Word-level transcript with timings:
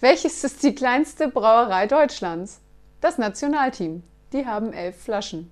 Welches 0.00 0.42
ist 0.44 0.62
die 0.62 0.74
kleinste 0.74 1.28
Brauerei 1.28 1.86
Deutschlands? 1.86 2.62
Das 3.02 3.18
Nationalteam. 3.18 4.02
Die 4.32 4.46
haben 4.46 4.72
elf 4.72 4.96
Flaschen. 4.96 5.50